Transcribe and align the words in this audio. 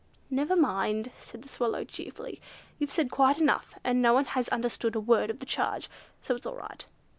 "Never 0.31 0.55
mind," 0.55 1.11
said 1.19 1.43
the 1.43 1.47
Swallow 1.47 1.83
cheerfully, 1.83 2.41
"You've 2.79 2.91
said 2.91 3.11
quite 3.11 3.39
enough, 3.39 3.75
and 3.83 4.01
no 4.01 4.15
one 4.15 4.25
has 4.25 4.49
understood 4.49 4.95
a 4.95 4.99
word 4.99 5.29
of 5.29 5.37
the 5.37 5.45
charge, 5.45 5.91
so 6.23 6.33
it's 6.35 6.45
all 6.47 6.55
right. 6.55 6.83